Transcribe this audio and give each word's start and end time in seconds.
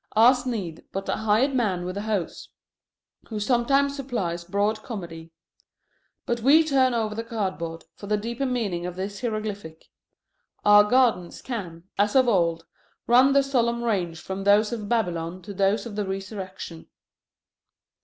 Ours 0.15 0.47
needs 0.47 0.81
but 0.91 1.05
the 1.05 1.15
hired 1.17 1.53
man 1.53 1.85
with 1.85 1.93
the 1.93 2.01
hose, 2.01 2.49
who 3.29 3.39
sometimes 3.39 3.95
supplies 3.95 4.43
broad 4.43 4.81
comedy. 4.81 5.31
But 6.25 6.39
we 6.39 6.63
turn 6.63 6.95
over 6.95 7.13
the 7.13 7.23
cardboard, 7.23 7.85
for 7.93 8.07
the 8.07 8.17
deeper 8.17 8.47
meaning 8.47 8.87
of 8.87 8.95
this 8.95 9.21
hieroglyphic. 9.21 9.89
Our 10.65 10.85
gardens 10.85 11.43
can, 11.43 11.83
as 11.99 12.15
of 12.15 12.27
old, 12.27 12.65
run 13.05 13.33
the 13.33 13.43
solemn 13.43 13.83
range 13.83 14.19
from 14.19 14.43
those 14.43 14.71
of 14.73 14.89
Babylon 14.89 15.43
to 15.43 15.53
those 15.53 15.85
of 15.85 15.95
the 15.95 16.07
Resurrection. 16.07 16.87